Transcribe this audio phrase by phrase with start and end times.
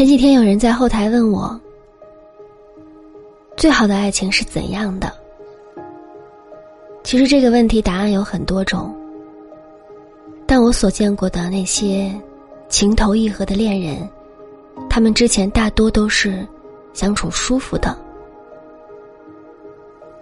[0.00, 1.60] 前几天有人在后台问我
[3.54, 5.12] ：“最好的爱情是怎样的？”
[7.04, 8.96] 其实这个问题答案有很多种，
[10.46, 12.10] 但我所见过的那些
[12.70, 14.08] 情投意合的恋人，
[14.88, 16.48] 他们之前大多都是
[16.94, 17.94] 相处舒服的。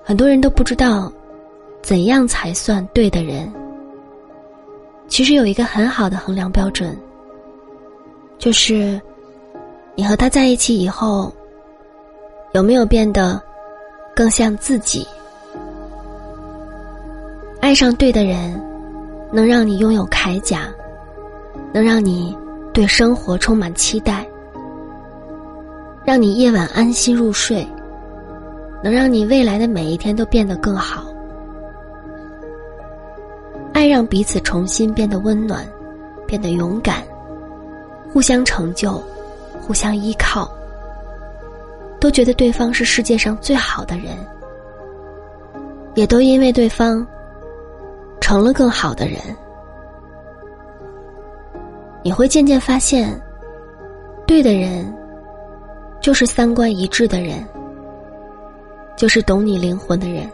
[0.03, 1.13] 很多人都不知道，
[1.83, 3.49] 怎样才算对的人。
[5.07, 6.99] 其实有一个很好的衡量标准，
[8.41, 9.01] 就是
[9.99, 11.33] 你和他在一起以后，
[12.53, 13.43] 有没有变得
[14.15, 15.05] 更像自己。
[17.61, 18.63] 爱上对的人，
[19.33, 20.69] 能让你拥有铠甲，
[21.73, 22.39] 能让你
[22.73, 24.25] 对生活充满期待，
[26.05, 27.67] 让你夜晚安心入睡，
[28.85, 31.09] 能让你未来的每一天都变得更好。
[33.73, 35.67] 爱让彼此重新变得温暖，
[36.25, 37.03] 变得勇敢，
[38.13, 39.03] 互相成就，
[39.69, 40.51] 互相依靠，
[42.01, 44.17] 都觉得对方是世界上最好的人，
[45.95, 47.07] 也都因为对方
[48.19, 49.19] 成了更好的人。
[52.03, 53.15] 你会渐渐发现，
[54.27, 54.91] 对的人
[56.01, 57.47] 就是三观一致的人，
[58.97, 60.27] 就是懂你灵魂的人。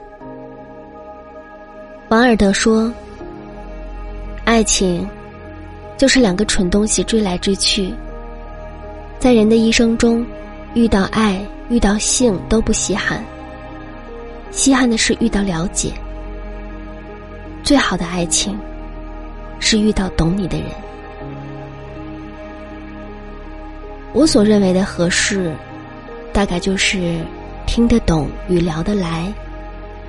[2.08, 2.88] 王尔德说。
[4.44, 5.08] 爱情，
[5.96, 7.92] 就是两个蠢东西追来追去。
[9.24, 10.22] 在人的一生中，
[10.74, 13.24] 遇到爱、遇到性都不稀罕，
[14.50, 15.94] 稀罕的是遇到了解。
[17.62, 18.54] 最好的爱情，
[19.60, 20.66] 是遇到懂你的人。
[24.12, 25.54] 我所认为的合适，
[26.30, 27.24] 大概就是
[27.66, 29.32] 听得懂与聊得来，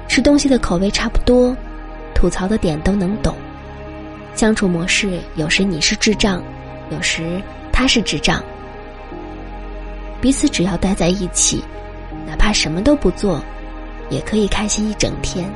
[0.10, 1.56] 吃东西的口味差不多，
[2.14, 3.34] 吐槽的点都能懂。
[4.36, 6.44] 相处模式有时你是智障，
[6.90, 7.42] 有时
[7.72, 8.44] 他是智障。
[10.26, 11.64] 彼此只要待在一起，
[12.26, 13.40] 哪怕什么都不做，
[14.10, 15.48] 也可以开心一整天。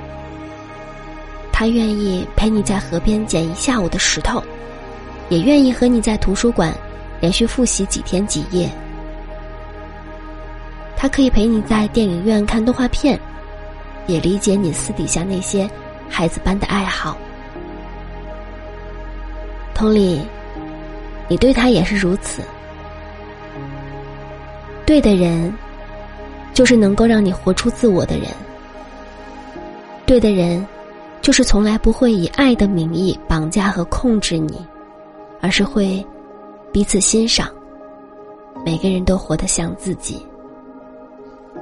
[1.52, 4.40] 他愿意陪你在河边捡一下午的石头，
[5.30, 6.72] 也愿意和你在图书馆
[7.20, 8.70] 连续复习几天几夜。
[10.96, 13.20] 他可以陪你在电影院看动画片，
[14.06, 15.68] 也理解你私底下那些
[16.08, 17.18] 孩子般的爱好。
[19.74, 20.22] 同理，
[21.28, 22.44] 你对他也是如此。
[24.90, 25.54] 对的人，
[26.52, 28.26] 就是能够让你活出自我的人。
[30.04, 30.66] 对的人，
[31.22, 34.66] 就是从来不会以爱的名义绑架和控制你，
[35.42, 36.04] 而是会
[36.72, 37.48] 彼此欣赏。
[38.66, 40.26] 每个人都活得像自己，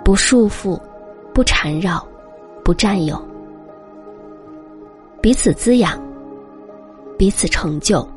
[0.06, 0.80] 不束缚，
[1.34, 2.02] 不缠绕，
[2.64, 3.22] 不占有，
[5.20, 6.02] 彼此滋养。
[7.18, 8.08] 彼此成就，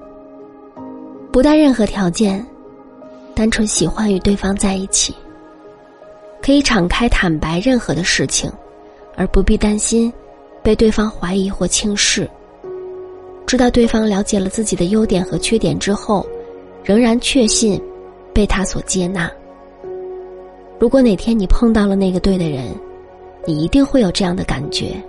[1.32, 2.46] 不带任何条件，
[3.40, 5.14] 单纯喜欢与对方在一起，
[6.42, 8.52] 可以敞开坦白任何的事情，
[9.16, 10.12] 而不必担心
[10.62, 12.28] 被对方怀疑或轻视。
[13.46, 16.26] 知道对方了解了自己的优点和缺点之后，
[16.84, 17.80] 仍然确信
[18.34, 19.32] 被他所接纳。
[20.78, 22.66] 如果哪天你碰到了那个对的人，
[23.46, 25.02] 你一定会有这样的感觉。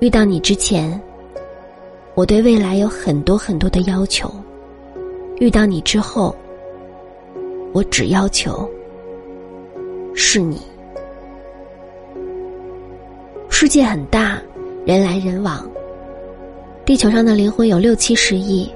[0.00, 1.00] 遇到你之前。
[2.14, 4.30] 我对未来有很多很多的要求，
[5.40, 6.36] 遇到你之后，
[7.72, 8.68] 我只要求
[10.14, 10.60] 是你。
[13.48, 14.40] 世界很大，
[14.84, 15.66] 人来人往，
[16.84, 18.70] 地球上的灵魂有六七十亿，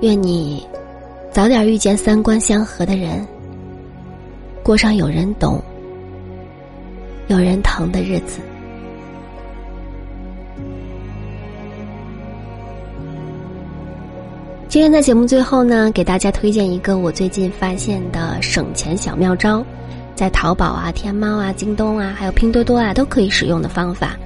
[0.00, 0.66] 愿你
[1.30, 3.26] 早点遇见三观相合的人，
[4.62, 5.60] 过上有人懂、
[7.28, 8.40] 有人疼的日子。
[14.70, 19.66] 今天在节目最后呢，给大家推荐一个我最近发现的省钱小妙招，
[20.14, 24.16] 在淘宝啊、天猫啊、京东啊，还有拼多多啊都可以使用的方法。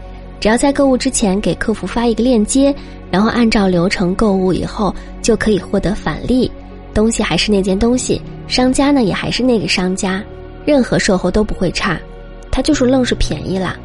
[0.40, 2.74] 只要在购物之前给客服发一个链接，
[3.10, 6.52] 然后按照流程购物以后，就可以获得返利。
[6.92, 10.22] 东西还是那件东西，商家呢也还是那个商家，
[10.66, 11.98] 任何售后都不会差，
[12.50, 13.78] 它就是愣是便宜啦。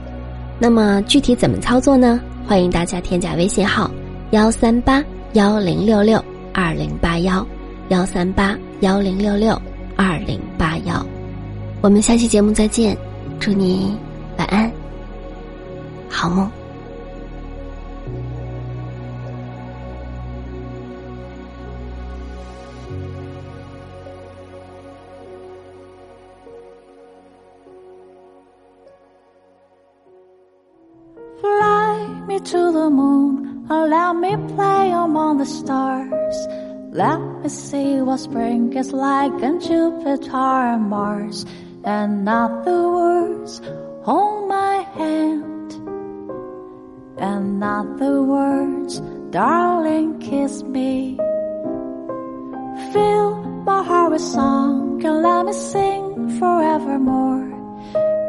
[0.60, 2.20] 那么具体怎么操作呢？
[2.46, 3.90] 欢迎大家添加微信号
[4.32, 5.02] 幺三八
[5.32, 6.22] 幺零六六。
[6.62, 7.48] 二零八幺
[7.88, 9.60] 幺三八幺零六六
[9.96, 11.06] 二零八幺，
[11.82, 12.98] 我们下期节目再见，
[13.40, 13.98] 祝你
[14.38, 14.70] 晚安，
[16.10, 16.52] 好梦。
[32.52, 33.49] To the moon.
[33.72, 36.48] Allow me play among the stars.
[36.92, 41.46] Let me see what spring is like on Jupiter and Mars.
[41.84, 43.62] And other words,
[44.02, 45.74] hold my hand.
[47.20, 51.18] And other words, darling, kiss me.
[52.92, 53.36] Fill
[53.70, 57.46] my heart with song and let me sing forevermore.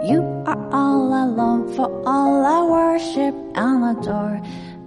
[0.05, 4.43] You are all alone for all I worship and adore.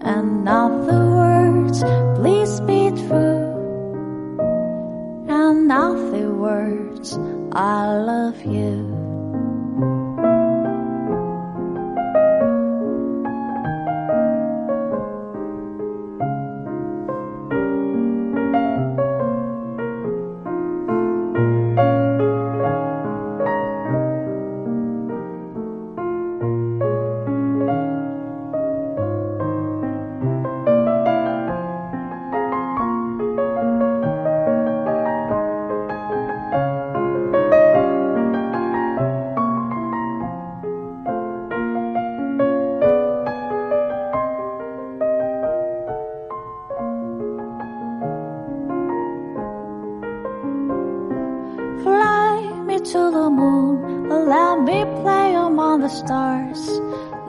[0.05, 1.83] And not the words,
[2.19, 3.43] please be true
[5.27, 7.17] and not the words
[7.53, 8.92] I love you.
[52.85, 54.09] To the moon.
[54.09, 56.59] Let me play among the stars.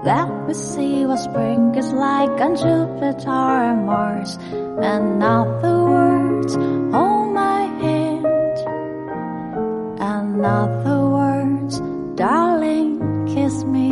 [0.02, 4.36] Let me see what spring is like on Jupiter and Mars.
[4.50, 6.54] And now the words,
[6.92, 8.26] hold my hand.
[10.00, 11.80] And now the words,
[12.16, 12.98] darling,
[13.32, 13.90] kiss me.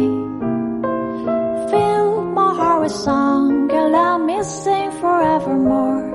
[1.70, 6.11] Fill my heart with song and let me sing forevermore.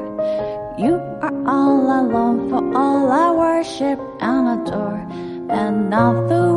[0.77, 0.95] You
[1.25, 4.46] are all alone for all I worship and.
[5.49, 6.56] And not the